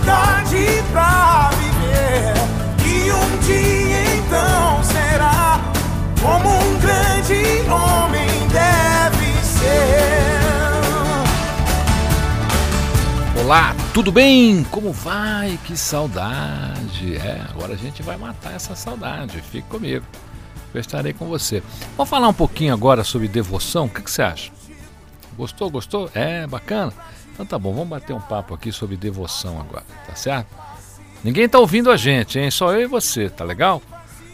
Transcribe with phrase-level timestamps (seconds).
[0.00, 2.34] liberdade pra viver.
[2.86, 5.60] E um dia então será
[6.20, 10.40] como um grande homem deve ser.
[13.44, 14.64] Olá, tudo bem?
[14.64, 15.58] Como vai?
[15.64, 17.16] Que saudade!
[17.16, 19.40] É, agora a gente vai matar essa saudade.
[19.42, 20.04] Fique comigo.
[20.72, 21.62] Eu estarei com você.
[21.96, 23.86] Vamos falar um pouquinho agora sobre devoção?
[23.86, 24.52] O que, que você acha?
[25.36, 25.68] Gostou?
[25.68, 26.08] Gostou?
[26.14, 26.92] É, bacana?
[27.40, 30.54] Então tá bom, vamos bater um papo aqui sobre devoção agora, tá certo?
[31.24, 32.50] Ninguém tá ouvindo a gente, hein?
[32.50, 33.80] Só eu e você, tá legal?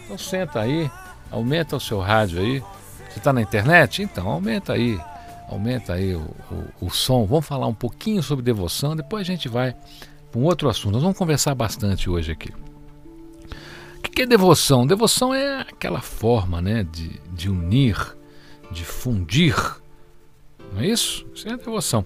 [0.04, 0.90] Então senta aí,
[1.30, 2.60] aumenta o seu rádio aí.
[3.08, 4.02] Você tá na internet?
[4.02, 5.00] Então aumenta aí,
[5.48, 7.24] aumenta aí o, o, o som.
[7.26, 9.76] Vamos falar um pouquinho sobre devoção, depois a gente vai
[10.32, 10.94] para um outro assunto.
[10.94, 12.52] Nós vamos conversar bastante hoje aqui.
[13.98, 14.84] O que é devoção?
[14.84, 18.16] Devoção é aquela forma né, de, de unir,
[18.72, 19.54] de fundir
[20.72, 21.26] não é isso?
[21.34, 22.04] Isso é devoção.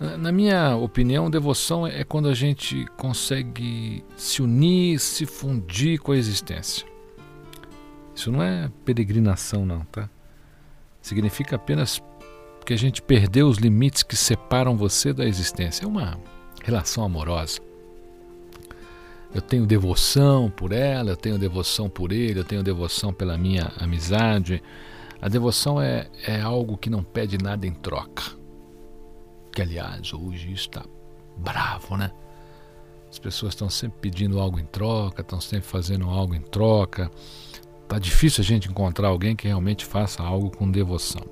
[0.00, 6.16] Na minha opinião, devoção é quando a gente consegue se unir, se fundir com a
[6.16, 6.86] existência.
[8.14, 10.08] Isso não é peregrinação, não, tá?
[11.02, 12.00] Significa apenas
[12.64, 15.84] que a gente perdeu os limites que separam você da existência.
[15.84, 16.16] É uma
[16.62, 17.60] relação amorosa.
[19.34, 23.72] Eu tenho devoção por ela, eu tenho devoção por ele, eu tenho devoção pela minha
[23.78, 24.62] amizade.
[25.20, 28.37] A devoção é, é algo que não pede nada em troca.
[29.58, 30.84] Que, aliás, hoje está
[31.36, 32.12] bravo, né?
[33.10, 37.10] As pessoas estão sempre pedindo algo em troca, estão sempre fazendo algo em troca.
[37.88, 41.22] Tá difícil a gente encontrar alguém que realmente faça algo com devoção.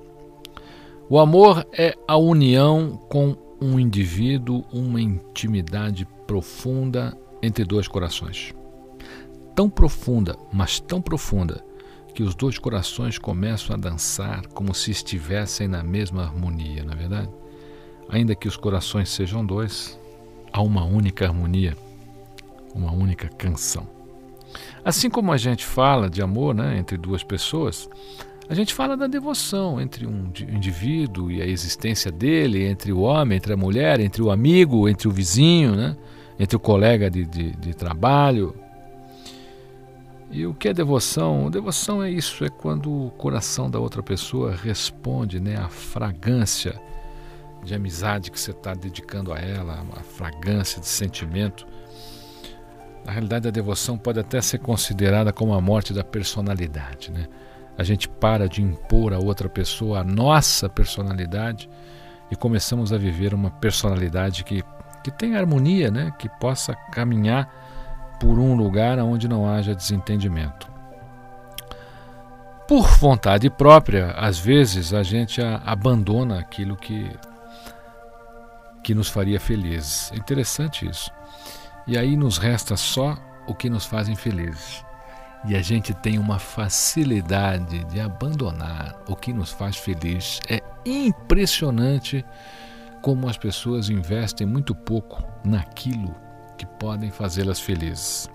[1.09, 8.53] O amor é a união com um indivíduo, uma intimidade profunda entre dois corações.
[9.54, 11.65] Tão profunda, mas tão profunda,
[12.12, 16.97] que os dois corações começam a dançar como se estivessem na mesma harmonia, na é
[16.97, 17.46] verdade?
[18.09, 19.99] Ainda que os corações sejam dois,
[20.53, 21.77] há uma única harmonia,
[22.75, 23.87] uma única canção.
[24.84, 27.89] Assim como a gente fala de amor né, entre duas pessoas,
[28.49, 33.37] a gente fala da devoção entre um indivíduo e a existência dele, entre o homem,
[33.37, 35.97] entre a mulher, entre o amigo, entre o vizinho, né,
[36.39, 38.55] entre o colega de, de, de trabalho.
[40.31, 41.50] E o que é devoção?
[41.50, 46.81] Devoção é isso, é quando o coração da outra pessoa responde né, à fragrância
[47.66, 51.66] de amizade que você está dedicando a ela, a fragrância de sentimento.
[53.04, 57.10] Na realidade, a devoção pode até ser considerada como a morte da personalidade.
[57.10, 57.27] Né?
[57.77, 61.69] A gente para de impor a outra pessoa a nossa personalidade
[62.31, 64.62] e começamos a viver uma personalidade que,
[65.04, 66.12] que tem harmonia, né?
[66.19, 67.53] que possa caminhar
[68.19, 70.77] por um lugar onde não haja desentendimento.
[72.66, 77.09] Por vontade própria, às vezes a gente abandona aquilo que,
[78.86, 80.12] que nos faria felizes.
[80.12, 81.10] É interessante isso.
[81.88, 84.84] E aí nos resta só o que nos faz felizes.
[85.44, 90.38] E a gente tem uma facilidade de abandonar o que nos faz feliz.
[90.48, 92.24] É impressionante
[93.03, 96.15] como as pessoas investem muito pouco naquilo
[96.56, 98.30] que podem fazê-las felizes.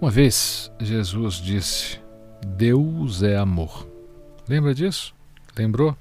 [0.00, 2.00] Uma vez Jesus disse:
[2.46, 3.90] Deus é amor.
[4.48, 5.12] Lembra disso?
[5.58, 5.96] Lembrou?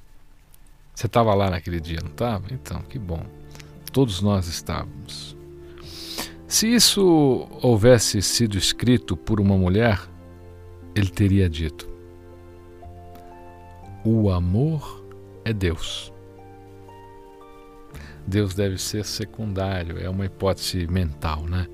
[0.96, 2.46] Você estava lá naquele dia, não estava?
[2.52, 3.22] Então, que bom.
[3.92, 5.36] Todos nós estávamos.
[6.48, 10.00] Se isso houvesse sido escrito por uma mulher,
[10.96, 11.90] ele teria dito:
[14.06, 15.04] O amor
[15.44, 16.14] é Deus.
[18.26, 21.68] Deus deve ser secundário, é uma hipótese mental, né?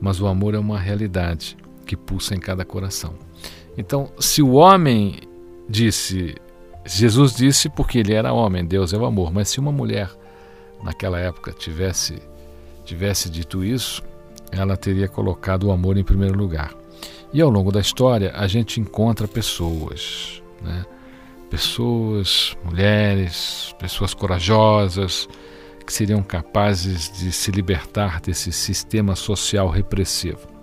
[0.00, 3.14] Mas o amor é uma realidade que pulsa em cada coração.
[3.78, 5.20] Então, se o homem
[5.68, 6.34] disse,
[6.86, 10.10] Jesus disse porque ele era homem, Deus é o amor, mas se uma mulher
[10.82, 12.22] naquela época tivesse
[12.84, 14.02] tivesse dito isso,
[14.52, 16.72] ela teria colocado o amor em primeiro lugar.
[17.32, 20.86] E ao longo da história a gente encontra pessoas, né?
[21.50, 25.28] pessoas, mulheres, pessoas corajosas
[25.84, 30.55] que seriam capazes de se libertar desse sistema social repressivo.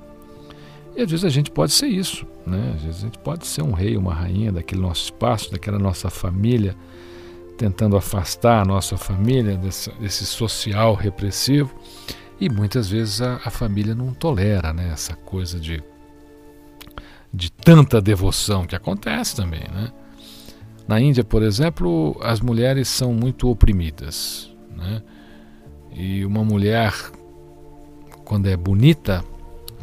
[0.95, 2.73] E às vezes a gente pode ser isso, né?
[2.75, 6.09] Às vezes a gente pode ser um rei, uma rainha daquele nosso espaço, daquela nossa
[6.09, 6.75] família,
[7.57, 11.73] tentando afastar a nossa família desse, desse social repressivo.
[12.39, 14.91] E muitas vezes a, a, família não tolera né?
[14.91, 15.81] essa coisa de,
[17.33, 19.63] de tanta devoção que acontece também.
[19.71, 19.91] Né?
[20.87, 24.51] Na Índia, por exemplo, as mulheres são muito oprimidas.
[24.75, 25.01] Né?
[25.95, 26.93] E uma mulher,
[28.25, 29.23] quando é bonita,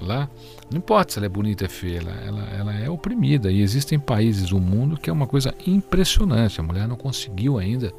[0.01, 0.29] lá,
[0.71, 3.51] não importa se ela é bonita ou feia, ela, ela, ela, é oprimida.
[3.51, 6.61] E existem países do mundo que é uma coisa impressionante.
[6.61, 7.93] A mulher não conseguiu ainda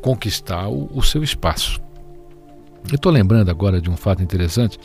[0.00, 1.80] conquistar o, o seu espaço.
[2.88, 4.78] Eu estou lembrando agora de um fato interessante.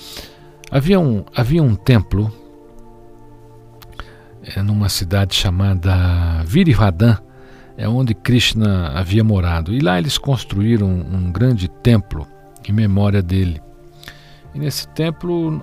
[0.72, 2.34] Havia um, havia um templo
[4.44, 7.18] é, numa cidade chamada Virivadam,
[7.78, 9.72] é onde Krishna havia morado.
[9.72, 12.28] E lá eles construíram um grande templo
[12.68, 13.62] em memória dele.
[14.56, 15.62] E nesse templo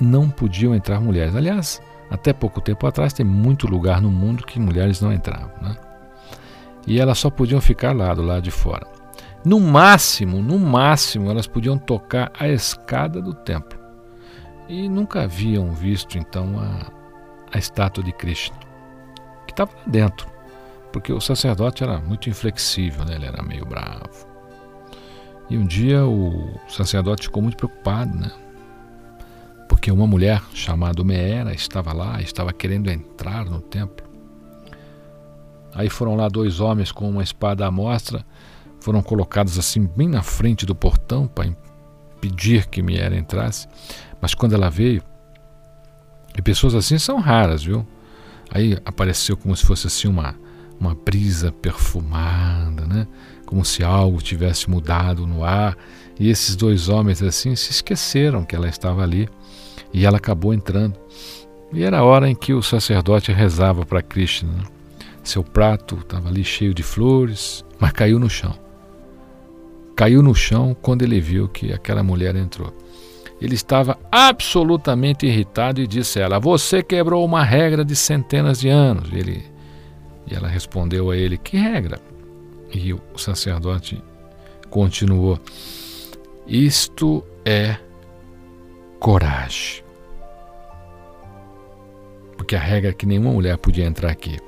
[0.00, 1.34] não podiam entrar mulheres.
[1.34, 1.80] Aliás,
[2.10, 5.50] até pouco tempo atrás tem muito lugar no mundo que mulheres não entravam.
[5.60, 5.76] Né?
[6.86, 8.86] E elas só podiam ficar lá do lado de fora.
[9.44, 13.78] No máximo, no máximo, elas podiam tocar a escada do templo.
[14.68, 16.90] E nunca haviam visto então a,
[17.52, 18.56] a estátua de Krishna,
[19.46, 20.28] que estava lá dentro,
[20.92, 23.14] porque o sacerdote era muito inflexível, né?
[23.14, 24.26] ele era meio bravo.
[25.48, 28.30] E um dia o sacerdote ficou muito preocupado, né?
[29.78, 34.04] Porque uma mulher chamada Meera estava lá, estava querendo entrar no templo.
[35.72, 38.26] Aí foram lá dois homens com uma espada à mostra,
[38.80, 43.68] foram colocados assim bem na frente do portão para impedir que Meera entrasse.
[44.20, 45.00] Mas quando ela veio,
[46.36, 47.86] e pessoas assim são raras, viu?
[48.50, 50.34] Aí apareceu como se fosse assim uma,
[50.80, 53.06] uma brisa perfumada, né?
[53.46, 55.78] Como se algo tivesse mudado no ar.
[56.18, 59.28] E esses dois homens assim se esqueceram que ela estava ali
[59.92, 60.98] e ela acabou entrando.
[61.72, 64.52] E era a hora em que o sacerdote rezava para Krishna.
[64.52, 64.62] Né?
[65.22, 68.54] Seu prato estava ali cheio de flores, mas caiu no chão.
[69.94, 72.72] Caiu no chão quando ele viu que aquela mulher entrou.
[73.40, 78.68] Ele estava absolutamente irritado e disse a ela: Você quebrou uma regra de centenas de
[78.68, 79.12] anos.
[79.12, 79.44] Ele,
[80.28, 82.00] e ela respondeu a ele: Que regra?
[82.72, 84.02] E o sacerdote
[84.70, 85.38] continuou:
[86.46, 87.76] Isto é
[88.98, 89.82] coragem.
[92.36, 94.38] Porque a regra é que nenhuma mulher podia entrar aqui.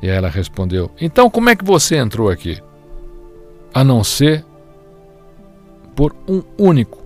[0.00, 2.62] E ela respondeu: Então como é que você entrou aqui?
[3.72, 4.44] A não ser
[5.96, 7.02] por um único,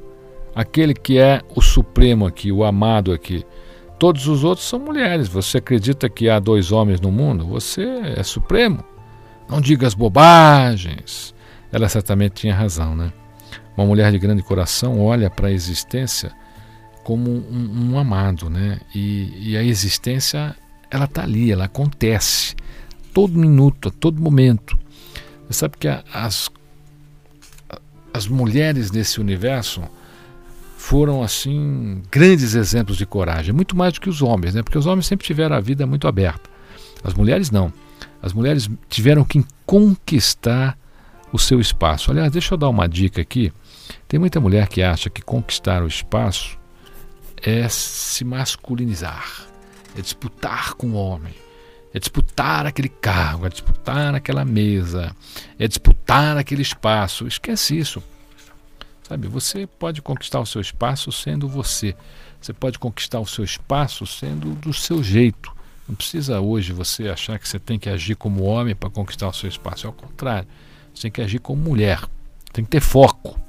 [0.54, 3.44] aquele que é o supremo aqui, o amado aqui.
[3.98, 5.28] Todos os outros são mulheres.
[5.28, 7.46] Você acredita que há dois homens no mundo?
[7.46, 7.82] Você
[8.16, 8.84] é supremo.
[9.48, 11.34] Não diga as bobagens.
[11.72, 13.12] Ela certamente tinha razão, né?
[13.78, 16.32] Uma mulher de grande coração olha para a existência
[17.04, 18.80] como um, um amado, né?
[18.92, 20.56] E, e, a existência
[20.90, 22.56] ela está ali, ela acontece
[23.14, 24.76] todo minuto, a todo momento.
[25.46, 26.50] Você sabe que as
[28.12, 29.80] as mulheres desse universo
[30.76, 34.62] foram assim grandes exemplos de coragem, muito mais do que os homens, né?
[34.64, 36.50] Porque os homens sempre tiveram a vida muito aberta.
[37.04, 37.72] As mulheres não.
[38.20, 40.76] As mulheres tiveram que conquistar
[41.32, 42.10] o seu espaço.
[42.10, 43.52] Aliás, deixa eu dar uma dica aqui.
[44.06, 46.58] Tem muita mulher que acha que conquistar o espaço
[47.42, 49.46] é se masculinizar,
[49.96, 51.34] é disputar com o homem,
[51.94, 55.14] é disputar aquele cargo, é disputar aquela mesa,
[55.58, 57.26] é disputar aquele espaço.
[57.26, 58.02] Esquece isso.
[59.08, 61.96] Sabe, você pode conquistar o seu espaço sendo você.
[62.40, 65.50] Você pode conquistar o seu espaço sendo do seu jeito.
[65.88, 69.32] Não precisa hoje você achar que você tem que agir como homem para conquistar o
[69.32, 69.86] seu espaço.
[69.86, 70.46] É o contrário.
[70.94, 72.02] Você tem que agir como mulher.
[72.52, 73.40] Tem que ter foco.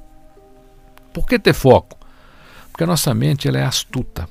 [1.13, 1.97] Por que ter foco?
[2.71, 4.27] Porque a nossa mente ela é astuta.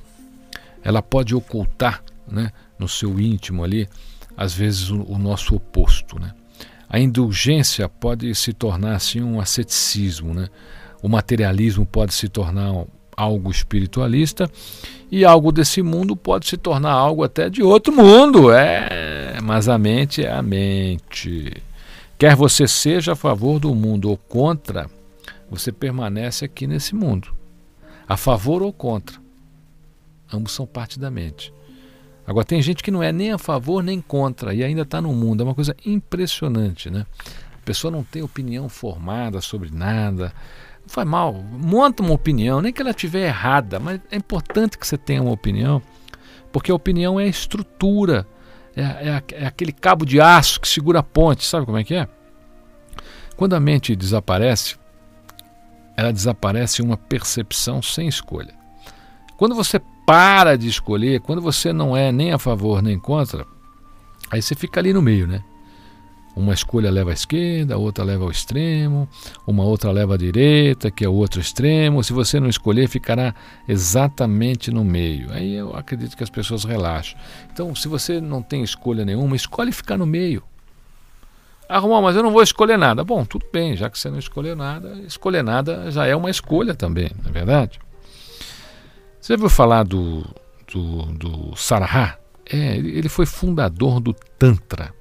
[0.83, 3.87] Ela pode ocultar né, no seu íntimo ali,
[4.35, 6.19] às vezes, o, o nosso oposto.
[6.19, 6.31] Né?
[6.89, 10.33] A indulgência pode se tornar assim um asceticismo.
[10.33, 10.47] Né?
[11.01, 14.49] O materialismo pode se tornar algo espiritualista
[15.11, 18.51] e algo desse mundo pode se tornar algo até de outro mundo.
[18.51, 21.61] É, mas a mente é a mente.
[22.17, 24.89] Quer você seja a favor do mundo ou contra,
[25.49, 27.33] você permanece aqui nesse mundo,
[28.07, 29.19] a favor ou contra.
[30.31, 31.53] Ambos são parte da mente.
[32.25, 35.11] Agora, tem gente que não é nem a favor nem contra e ainda está no
[35.11, 35.41] mundo.
[35.41, 37.05] É uma coisa impressionante, né?
[37.55, 40.31] A pessoa não tem opinião formada sobre nada.
[40.81, 44.85] Não faz mal, monta uma opinião, nem que ela estiver errada, mas é importante que
[44.85, 45.81] você tenha uma opinião,
[46.51, 48.27] porque a opinião é a estrutura,
[48.75, 51.95] é, é, é aquele cabo de aço que segura a ponte, sabe como é que
[51.95, 52.07] é?
[53.35, 54.78] Quando a mente desaparece,
[55.99, 58.53] ela desaparece uma percepção sem escolha.
[59.35, 63.45] Quando você para de escolher, quando você não é nem a favor nem contra,
[64.31, 65.43] aí você fica ali no meio, né?
[66.37, 69.09] Uma escolha leva à esquerda, outra leva ao extremo,
[69.45, 72.01] uma outra leva à direita, que é o outro extremo.
[72.01, 73.35] Se você não escolher, ficará
[73.67, 75.29] exatamente no meio.
[75.33, 77.19] Aí eu acredito que as pessoas relaxam.
[77.51, 80.41] Então, se você não tem escolha nenhuma, escolhe ficar no meio.
[81.69, 83.03] Arrumar, mas eu não vou escolher nada.
[83.03, 86.73] Bom, tudo bem, já que você não escolheu nada, escolher nada já é uma escolha
[86.73, 87.79] também, não é verdade?
[89.21, 90.25] Você ouviu falar do,
[90.73, 92.17] do, do Sarah?
[92.51, 94.91] É, ele foi fundador do Tantra.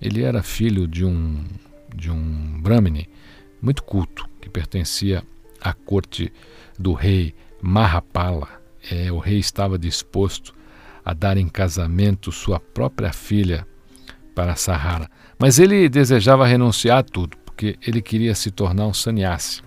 [0.00, 1.44] Ele era filho de um,
[1.92, 3.08] de um Brahmini
[3.60, 5.24] muito culto, que pertencia
[5.60, 6.32] à corte
[6.78, 8.48] do rei Mahapala.
[8.88, 10.54] É, o rei estava disposto
[11.04, 13.66] a dar em casamento sua própria filha
[14.34, 15.08] para Sahara.
[15.38, 19.62] Mas ele desejava renunciar a tudo, porque ele queria se tornar um sannyasi.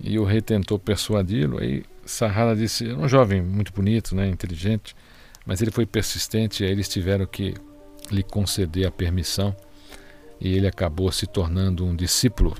[0.00, 4.94] E o rei tentou persuadi-lo, aí Sahara disse, um jovem muito bonito, né, inteligente,
[5.44, 7.54] mas ele foi persistente aí eles tiveram que
[8.10, 9.54] lhe conceder a permissão
[10.40, 12.56] e ele acabou se tornando um discípulo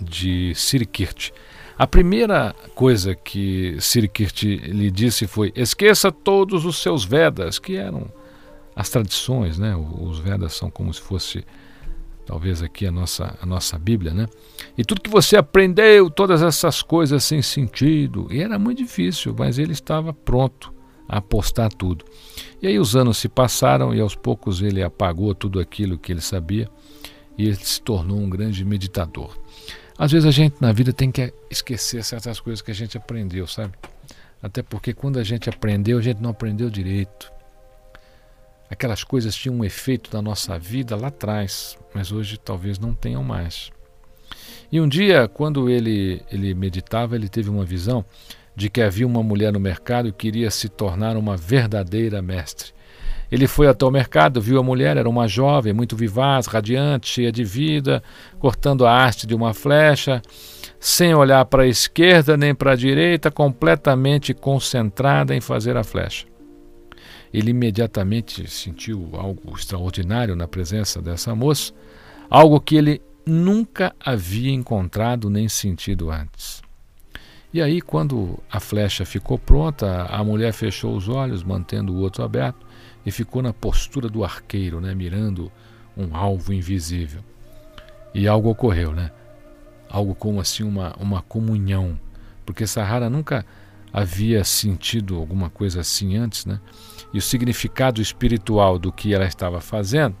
[0.00, 1.32] de Sirikirti.
[1.78, 8.10] A primeira coisa que Sirikirti lhe disse foi: esqueça todos os seus Vedas, que eram
[8.74, 9.74] as tradições, né?
[9.76, 11.44] Os Vedas são como se fosse
[12.24, 14.26] talvez aqui a nossa a nossa Bíblia, né?
[14.76, 19.58] E tudo que você aprendeu, todas essas coisas sem sentido, e era muito difícil, mas
[19.58, 20.72] ele estava pronto
[21.08, 22.04] a apostar tudo.
[22.60, 26.20] E aí os anos se passaram e aos poucos ele apagou tudo aquilo que ele
[26.20, 26.70] sabia
[27.36, 29.36] e ele se tornou um grande meditador.
[29.98, 33.46] Às vezes a gente na vida tem que esquecer certas coisas que a gente aprendeu,
[33.46, 33.74] sabe?
[34.42, 37.30] Até porque quando a gente aprendeu, a gente não aprendeu direito.
[38.72, 43.22] Aquelas coisas tinham um efeito na nossa vida lá atrás, mas hoje talvez não tenham
[43.22, 43.70] mais.
[44.72, 48.02] E um dia, quando ele, ele meditava, ele teve uma visão
[48.56, 52.72] de que havia uma mulher no mercado e queria se tornar uma verdadeira mestre.
[53.30, 57.30] Ele foi até o mercado, viu a mulher, era uma jovem, muito vivaz, radiante, cheia
[57.30, 58.02] de vida,
[58.38, 60.22] cortando a haste de uma flecha,
[60.80, 66.31] sem olhar para a esquerda nem para a direita, completamente concentrada em fazer a flecha.
[67.32, 71.72] Ele imediatamente sentiu algo extraordinário na presença dessa moça,
[72.28, 76.62] algo que ele nunca havia encontrado nem sentido antes.
[77.52, 82.24] E aí, quando a flecha ficou pronta, a mulher fechou os olhos, mantendo o outro
[82.24, 82.66] aberto,
[83.04, 85.52] e ficou na postura do arqueiro, né, mirando
[85.96, 87.22] um alvo invisível.
[88.14, 89.10] E algo ocorreu, né?
[89.88, 91.98] Algo como assim uma, uma comunhão,
[92.46, 93.44] porque Sahara nunca
[93.92, 96.58] havia sentido alguma coisa assim antes, né?
[97.12, 100.16] E o significado espiritual do que ela estava fazendo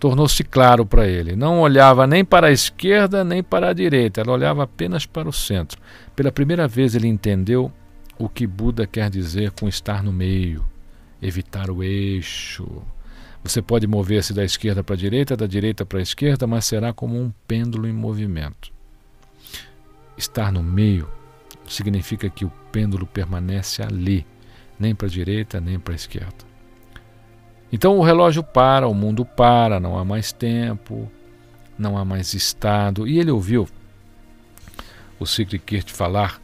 [0.00, 1.36] tornou-se claro para ele.
[1.36, 5.32] Não olhava nem para a esquerda nem para a direita, ela olhava apenas para o
[5.32, 5.78] centro.
[6.16, 7.70] Pela primeira vez ele entendeu
[8.18, 10.64] o que Buda quer dizer com estar no meio,
[11.20, 12.82] evitar o eixo.
[13.42, 16.92] Você pode mover-se da esquerda para a direita, da direita para a esquerda, mas será
[16.92, 18.72] como um pêndulo em movimento.
[20.16, 21.08] Estar no meio
[21.66, 24.26] significa que o pêndulo permanece ali,
[24.80, 26.50] nem para a direita, nem para a esquerda.
[27.72, 31.10] Então o relógio para, o mundo para, não há mais tempo,
[31.78, 33.06] não há mais estado.
[33.06, 33.68] E ele ouviu
[35.18, 36.40] o Sigrid falar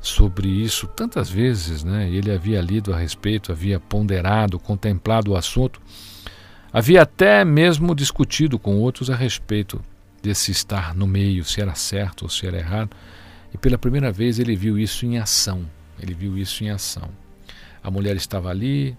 [0.00, 2.10] sobre isso tantas vezes, né?
[2.10, 5.80] Ele havia lido a respeito, havia ponderado, contemplado o assunto,
[6.72, 9.80] havia até mesmo discutido com outros a respeito
[10.22, 12.90] desse estar no meio, se era certo ou se era errado.
[13.54, 15.64] E pela primeira vez ele viu isso em ação.
[16.00, 17.08] Ele viu isso em ação.
[17.86, 18.96] A mulher estava ali,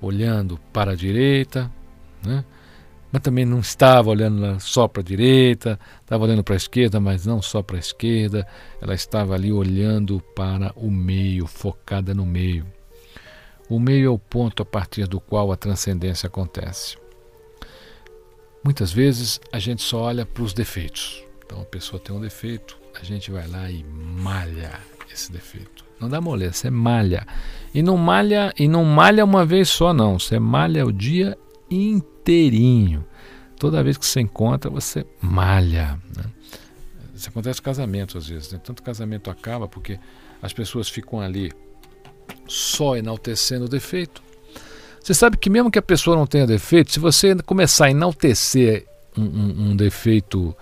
[0.00, 1.68] olhando para a direita,
[2.24, 2.44] né?
[3.10, 7.26] mas também não estava olhando só para a direita, estava olhando para a esquerda, mas
[7.26, 8.46] não só para a esquerda,
[8.80, 12.64] ela estava ali olhando para o meio, focada no meio.
[13.68, 16.96] O meio é o ponto a partir do qual a transcendência acontece.
[18.62, 21.24] Muitas vezes a gente só olha para os defeitos.
[21.44, 24.78] Então a pessoa tem um defeito, a gente vai lá e malha
[25.12, 25.83] esse defeito.
[26.00, 27.26] Não dá moleza, você malha.
[27.72, 31.36] E não malha, e não malha uma vez só não, você malha o dia
[31.70, 33.04] inteirinho.
[33.58, 35.98] Toda vez que você encontra, você malha.
[36.16, 36.24] Né?
[37.14, 38.52] Isso acontece no casamento às vezes.
[38.52, 38.60] Né?
[38.62, 39.98] Tanto casamento acaba porque
[40.42, 41.52] as pessoas ficam ali
[42.46, 44.22] só enaltecendo o defeito.
[45.00, 48.86] Você sabe que mesmo que a pessoa não tenha defeito, se você começar a enaltecer
[49.16, 50.56] um, um, um defeito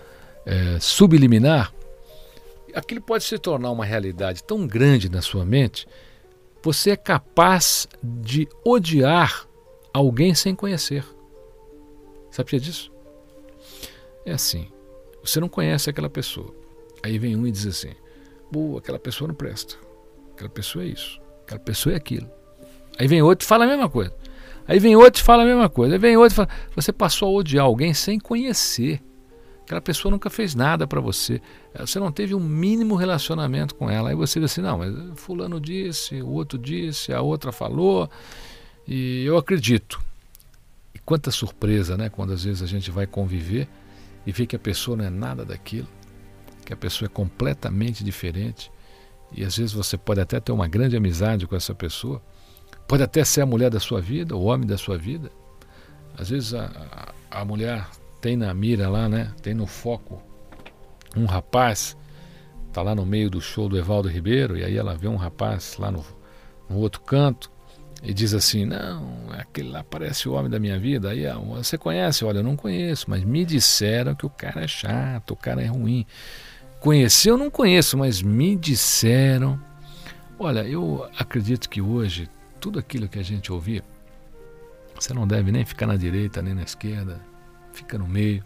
[0.44, 1.72] é, subliminar,
[2.74, 5.86] aquilo pode se tornar uma realidade tão grande na sua mente,
[6.62, 9.46] você é capaz de odiar
[9.92, 11.04] alguém sem conhecer.
[12.30, 12.92] Sabia disso?
[14.24, 14.68] É assim,
[15.22, 16.54] você não conhece aquela pessoa.
[17.02, 17.90] Aí vem um e diz assim:
[18.50, 19.74] Boa, aquela pessoa não presta.
[20.32, 21.20] Aquela pessoa é isso.
[21.42, 22.30] Aquela pessoa é aquilo.
[22.98, 24.14] Aí vem outro e fala a mesma coisa.
[24.66, 25.94] Aí vem outro e fala a mesma coisa.
[25.94, 26.48] Aí vem outro e fala.
[26.74, 29.02] Você passou a odiar alguém sem conhecer.
[29.64, 31.40] Aquela pessoa nunca fez nada para você.
[31.78, 34.10] Você não teve um mínimo relacionamento com ela.
[34.10, 38.10] Aí você diz assim: não, mas Fulano disse, o outro disse, a outra falou.
[38.86, 40.00] E eu acredito.
[40.94, 42.08] E quanta surpresa, né?
[42.08, 43.68] Quando às vezes a gente vai conviver
[44.26, 45.88] e vê que a pessoa não é nada daquilo,
[46.64, 48.70] que a pessoa é completamente diferente.
[49.30, 52.20] E às vezes você pode até ter uma grande amizade com essa pessoa,
[52.86, 55.30] pode até ser a mulher da sua vida, o homem da sua vida.
[56.18, 57.86] Às vezes a, a, a mulher
[58.22, 59.32] tem na mira lá, né?
[59.42, 60.22] Tem no foco
[61.14, 61.96] um rapaz,
[62.72, 65.76] tá lá no meio do show do Evaldo Ribeiro, e aí ela vê um rapaz
[65.76, 66.02] lá no,
[66.70, 67.50] no outro canto
[68.00, 71.10] e diz assim: Não, aquele lá parece o homem da minha vida.
[71.10, 72.24] Aí você conhece?
[72.24, 75.66] Olha, eu não conheço, mas me disseram que o cara é chato, o cara é
[75.66, 76.06] ruim.
[76.78, 79.60] Conhecer eu não conheço, mas me disseram.
[80.38, 83.82] Olha, eu acredito que hoje tudo aquilo que a gente ouvir,
[84.94, 87.20] você não deve nem ficar na direita nem na esquerda,
[87.72, 88.44] fica no meio,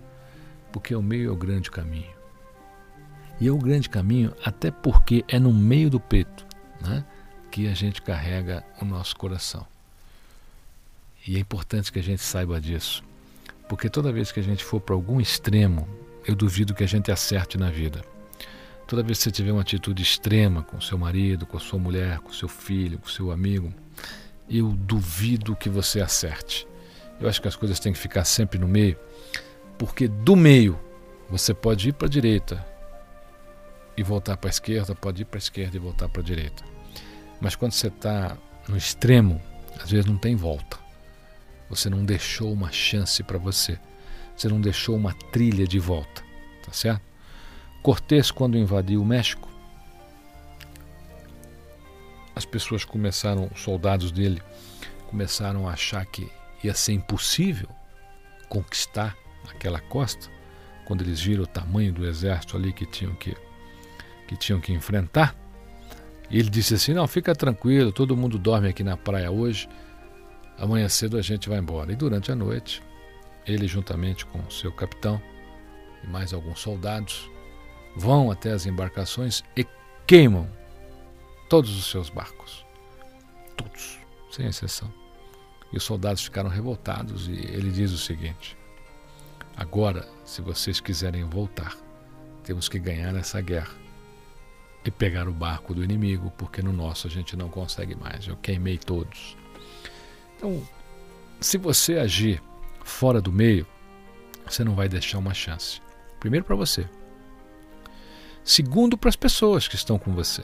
[0.72, 2.14] porque o meio é o grande caminho.
[3.40, 6.46] E é o grande caminho até porque é no meio do peito
[6.80, 7.04] né,
[7.50, 9.66] que a gente carrega o nosso coração.
[11.26, 13.02] E é importante que a gente saiba disso,
[13.68, 15.88] porque toda vez que a gente for para algum extremo,
[16.24, 18.02] eu duvido que a gente acerte na vida.
[18.86, 22.32] Toda vez que você tiver uma atitude extrema com seu marido, com sua mulher, com
[22.32, 23.72] seu filho, com seu amigo,
[24.48, 26.66] eu duvido que você acerte.
[27.20, 28.98] Eu acho que as coisas têm que ficar sempre no meio,
[29.78, 30.78] porque do meio
[31.28, 32.64] você pode ir para a direita
[33.96, 36.62] e voltar para a esquerda, pode ir para a esquerda e voltar para a direita.
[37.40, 38.36] Mas quando você está
[38.68, 39.40] no extremo,
[39.80, 40.78] às vezes não tem volta.
[41.68, 43.78] Você não deixou uma chance para você.
[44.36, 46.22] Você não deixou uma trilha de volta,
[46.64, 47.02] tá certo?
[47.82, 49.48] Cortés, quando invadiu o México,
[52.34, 54.42] as pessoas começaram, os soldados dele,
[55.08, 56.30] começaram a achar que
[56.66, 57.68] ia ser impossível
[58.48, 59.16] conquistar
[59.48, 60.28] aquela costa,
[60.84, 63.36] quando eles viram o tamanho do exército ali que tinham que,
[64.28, 65.34] que, tinham que enfrentar.
[66.30, 69.68] Ele disse assim: Não, fica tranquilo, todo mundo dorme aqui na praia hoje,
[70.58, 71.92] amanhã cedo a gente vai embora.
[71.92, 72.82] E durante a noite,
[73.46, 75.20] ele, juntamente com seu capitão
[76.02, 77.30] e mais alguns soldados,
[77.96, 79.66] vão até as embarcações e
[80.06, 80.48] queimam
[81.48, 82.64] todos os seus barcos.
[83.56, 83.98] Todos,
[84.30, 85.05] sem exceção.
[85.76, 88.56] Os soldados ficaram revoltados e ele diz o seguinte:
[89.56, 91.76] Agora, se vocês quiserem voltar,
[92.42, 93.74] temos que ganhar essa guerra
[94.84, 98.26] e pegar o barco do inimigo, porque no nosso a gente não consegue mais.
[98.26, 99.36] Eu queimei todos.
[100.36, 100.66] Então,
[101.40, 102.42] se você agir
[102.84, 103.66] fora do meio,
[104.46, 105.82] você não vai deixar uma chance.
[106.20, 106.88] Primeiro para você.
[108.44, 110.42] Segundo para as pessoas que estão com você.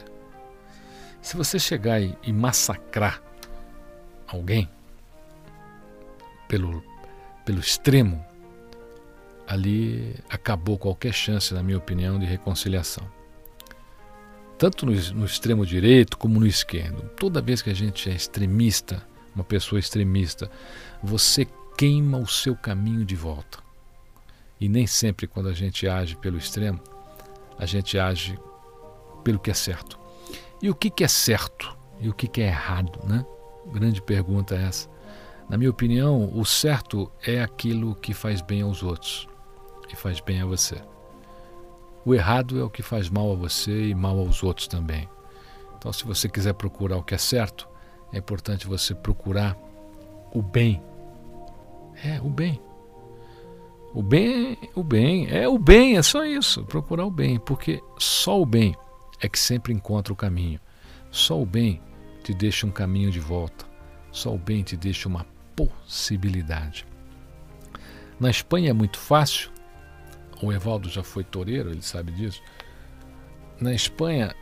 [1.23, 3.23] Se você chegar e massacrar
[4.27, 4.69] alguém,
[6.53, 6.85] pelo,
[7.47, 8.23] pelo extremo,
[9.49, 13.11] ali acabou qualquer chance, na minha opinião, de reconciliação.
[14.59, 17.09] Tanto no, no extremo direito como no esquerdo.
[17.17, 19.03] Toda vez que a gente é extremista,
[19.35, 20.51] uma pessoa extremista,
[21.03, 23.59] você queima o seu caminho de volta.
[24.61, 26.81] E nem sempre, quando a gente age pelo extremo,
[27.59, 28.39] a gente age
[29.25, 29.99] pelo que é certo.
[30.61, 33.25] E o que, que é certo e o que, que é errado, né?
[33.73, 34.92] Grande pergunta essa.
[35.49, 39.29] Na minha opinião, o certo é aquilo que faz bem aos outros
[39.93, 40.81] e faz bem a você.
[42.05, 45.09] O errado é o que faz mal a você e mal aos outros também.
[45.77, 47.69] Então, se você quiser procurar o que é certo,
[48.13, 49.57] é importante você procurar
[50.33, 50.83] o bem.
[52.05, 52.61] É, o bem.
[53.95, 58.41] O bem, o bem, é o bem, é só isso, procurar o bem, porque só
[58.41, 58.75] o bem
[59.21, 60.59] é que sempre encontra o caminho.
[61.11, 61.81] Só o bem
[62.25, 63.67] te deixa um caminho de volta.
[64.11, 66.87] Só o bem te deixa uma possibilidade.
[68.19, 69.51] Na Espanha é muito fácil.
[70.43, 72.43] O Evaldo já foi toureiro, ele sabe disso.
[73.61, 74.35] Na Espanha,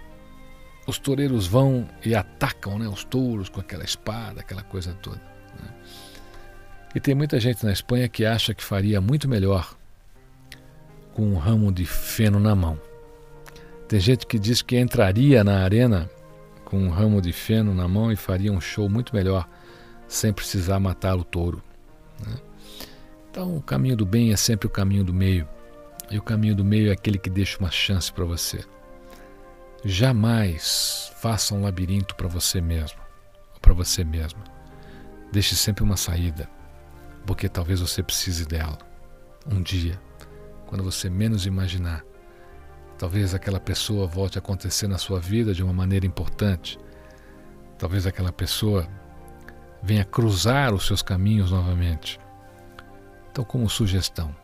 [0.86, 5.20] os toureiros vão e atacam né, os touros com aquela espada, aquela coisa toda.
[5.60, 5.74] Né?
[6.94, 9.76] E tem muita gente na Espanha que acha que faria muito melhor
[11.14, 12.80] com um ramo de feno na mão.
[13.88, 16.08] Tem gente que diz que entraria na arena
[16.64, 19.48] com um ramo de feno na mão e faria um show muito melhor
[20.10, 21.62] sem precisar matar o touro.
[22.26, 22.36] Né?
[23.30, 25.48] Então, o caminho do bem é sempre o caminho do meio.
[26.10, 28.64] E o caminho do meio é aquele que deixa uma chance para você.
[29.84, 32.98] Jamais faça um labirinto para você mesmo,
[33.54, 34.42] ou para você mesma.
[35.32, 36.50] Deixe sempre uma saída,
[37.24, 38.78] porque talvez você precise dela.
[39.46, 39.98] Um dia,
[40.66, 42.02] quando você menos imaginar,
[42.98, 46.76] talvez aquela pessoa volte a acontecer na sua vida de uma maneira importante.
[47.78, 48.88] Talvez aquela pessoa
[49.82, 52.20] venha cruzar os seus caminhos novamente.
[53.30, 54.34] Então, como sugestão,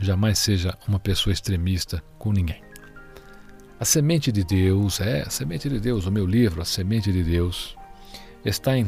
[0.00, 2.62] jamais seja uma pessoa extremista com ninguém.
[3.78, 7.22] A Semente de Deus, é, a Semente de Deus, o meu livro, A Semente de
[7.22, 7.76] Deus,
[8.44, 8.86] está em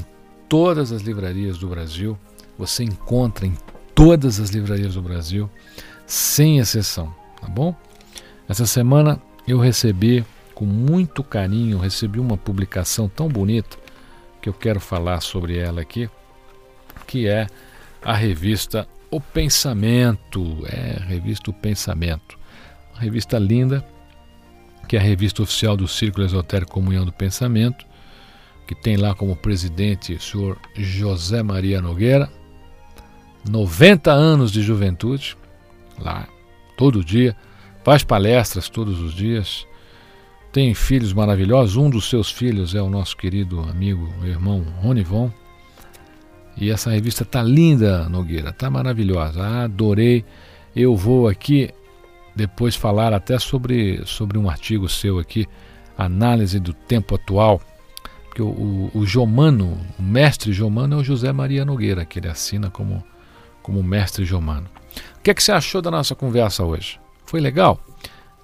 [0.49, 2.19] todas as livrarias do Brasil.
[2.57, 3.57] Você encontra em
[3.95, 5.51] todas as livrarias do Brasil,
[6.07, 7.75] sem exceção, tá bom?
[8.49, 13.77] Essa semana eu recebi com muito carinho, recebi uma publicação tão bonita
[14.47, 16.09] que eu quero falar sobre ela aqui,
[17.05, 17.49] que é
[18.01, 20.65] a revista O Pensamento.
[20.67, 22.39] É, revista O Pensamento.
[22.93, 23.85] Uma revista linda,
[24.87, 27.85] que é a revista oficial do Círculo Esotérico Comunhão do Pensamento,
[28.69, 32.31] que tem lá como presidente o senhor José Maria Nogueira,
[33.51, 35.37] 90 anos de juventude,
[35.99, 36.29] lá,
[36.77, 37.37] todo dia,
[37.83, 39.67] faz palestras todos os dias,
[40.57, 41.77] tem filhos maravilhosos.
[41.77, 45.31] Um dos seus filhos é o nosso querido amigo, irmão Ronivon.
[46.57, 49.47] E essa revista tá linda, Nogueira, tá maravilhosa.
[49.47, 50.25] adorei.
[50.75, 51.69] Eu vou aqui
[52.35, 55.47] depois falar até sobre, sobre um artigo seu aqui,
[55.99, 57.61] análise do tempo atual.
[58.25, 62.29] Porque o, o, o Jomano, o mestre Jomano é o José Maria Nogueira, que ele
[62.29, 63.05] assina como,
[63.63, 64.71] como mestre Jomano.
[65.19, 66.99] O que, é que você achou da nossa conversa hoje?
[67.27, 67.79] Foi legal?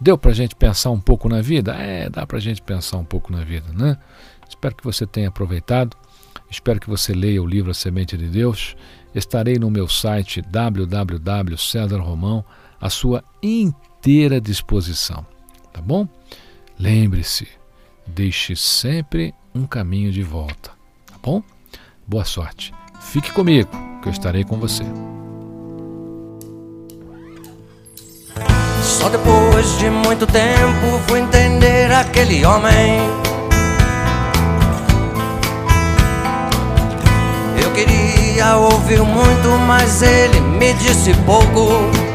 [0.02, 1.76] Deu para a gente pensar um pouco na vida?
[1.76, 3.96] É, dá para a gente pensar um pouco na vida, né?
[4.48, 5.96] Espero que você tenha aproveitado.
[6.50, 8.74] Espero que você leia o livro A Semente de Deus.
[9.14, 12.44] Estarei no meu site www.cesarromão
[12.80, 15.24] à sua inteira disposição,
[15.72, 16.08] tá bom?
[16.76, 17.46] Lembre-se,
[18.04, 20.72] deixe sempre um caminho de volta,
[21.06, 21.44] tá bom?
[22.08, 22.74] Boa sorte.
[23.00, 23.70] Fique comigo,
[24.02, 24.82] que eu estarei com você.
[29.02, 33.00] Só depois de muito tempo fui entender aquele homem.
[37.60, 42.11] Eu queria ouvir muito, mas ele me disse pouco.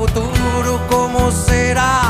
[0.00, 2.09] Futuro, como será